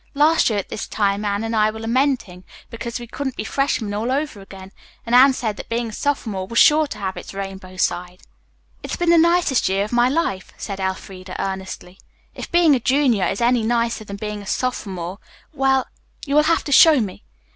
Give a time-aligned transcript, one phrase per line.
[0.15, 3.93] Last year at this time Anne and I were lamenting because we couldn't be freshmen
[3.93, 4.71] all over again,
[5.05, 8.23] and Anne said that being a sophomore was sure to have its rainbow side."
[8.81, 11.99] "It has been the nicest year of my life," said Elfreda earnestly.
[12.33, 15.19] "If being a junior is any nicer than being a sophomore
[15.53, 15.85] well
[16.25, 17.23] you will have to show me.